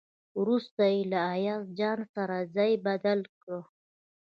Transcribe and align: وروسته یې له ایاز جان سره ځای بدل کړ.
وروسته 0.39 0.81
یې 0.93 0.99
له 1.11 1.19
ایاز 1.35 1.65
جان 1.79 1.99
سره 2.15 2.35
ځای 2.55 2.71
بدل 2.87 3.19
کړ. 3.39 3.53